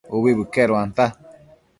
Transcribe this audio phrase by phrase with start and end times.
[0.15, 1.05] Ubi bëqueduanta